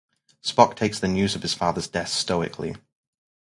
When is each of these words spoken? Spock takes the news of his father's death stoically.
Spock 0.43 0.75
takes 0.75 0.99
the 0.99 1.07
news 1.07 1.35
of 1.35 1.43
his 1.43 1.53
father's 1.53 1.87
death 1.87 2.09
stoically. 2.09 2.73